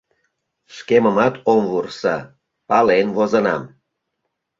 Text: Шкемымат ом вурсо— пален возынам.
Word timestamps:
Шкемымат 0.75 1.33
ом 1.53 1.61
вурсо— 1.71 2.15
пален 2.69 3.07
возынам. 3.17 3.63